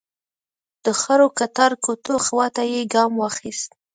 [0.85, 3.69] د خړو کتار کوټو خواته يې ګام واخيست.